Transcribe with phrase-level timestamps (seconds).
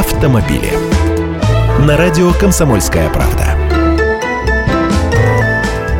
[0.00, 0.72] автомобили.
[1.86, 3.54] На радио «Комсомольская правда».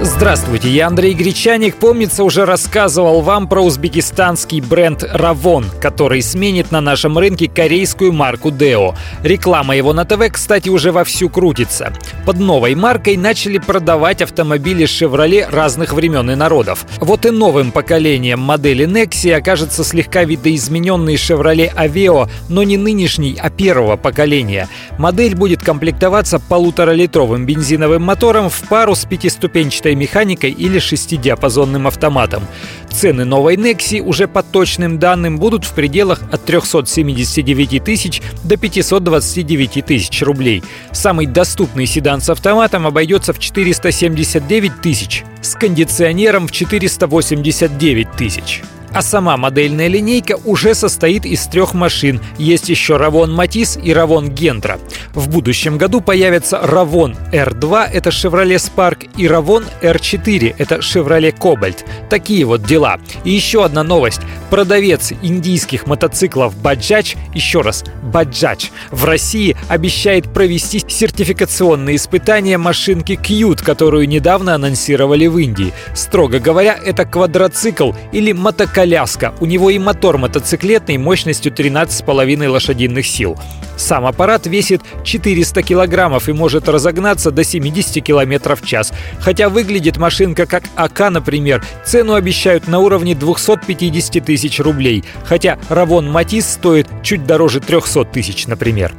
[0.00, 1.76] Здравствуйте, я Андрей Гречаник.
[1.76, 8.50] Помнится, уже рассказывал вам про узбекистанский бренд «Равон», который сменит на нашем рынке корейскую марку
[8.50, 8.94] «Део».
[9.22, 11.92] Реклама его на ТВ, кстати, уже вовсю крутится.
[12.26, 16.84] Под новой маркой начали продавать автомобили «Шевроле» разных времен и народов.
[16.98, 23.48] Вот и новым поколением модели Nexi окажется слегка видоизмененный «Шевроле Авео», но не нынешний, а
[23.48, 24.68] первого поколения.
[24.98, 32.46] Модель будет комплектоваться полуторалитровым бензиновым мотором в пару с пятиступенчатой механикой или шестидиапазонным автоматом.
[32.90, 39.84] Цены новой Nexi уже по точным данным будут в пределах от 379 тысяч до 529
[39.86, 40.62] тысяч рублей.
[40.92, 48.62] Самый доступный седан с автоматом обойдется в 479 тысяч, с кондиционером в 489 тысяч.
[48.92, 52.20] А сама модельная линейка уже состоит из трех машин.
[52.38, 54.80] Есть еще Равон Матис и Равон Гентра.
[55.14, 61.84] В будущем году появятся Равон R2, это Chevrolet Spark, и Равон R4, это Chevrolet Cobalt.
[62.08, 62.98] Такие вот дела.
[63.22, 64.22] И еще одна новость.
[64.50, 73.62] Продавец индийских мотоциклов Bajaj, еще раз, Bajaj, в России обещает провести сертификационные испытания машинки Qt,
[73.64, 75.72] которую недавно анонсировали в Индии.
[75.94, 79.34] Строго говоря, это квадроцикл или мотоколяска коляска.
[79.40, 83.38] У него и мотор мотоциклетный мощностью 13,5 лошадиных сил.
[83.76, 88.92] Сам аппарат весит 400 килограммов и может разогнаться до 70 километров в час.
[89.20, 95.04] Хотя выглядит машинка как АК, например, цену обещают на уровне 250 тысяч рублей.
[95.24, 98.94] Хотя Равон Матис стоит чуть дороже 300 тысяч, например.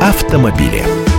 [0.00, 1.09] Автомобили.